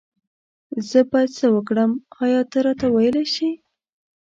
[0.89, 1.91] زه بايد سه وکړم
[2.23, 3.49] آيا ته راته ويلي شي